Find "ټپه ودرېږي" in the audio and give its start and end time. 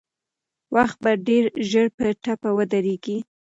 2.23-3.17